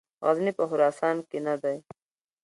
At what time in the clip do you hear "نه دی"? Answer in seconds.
1.47-1.77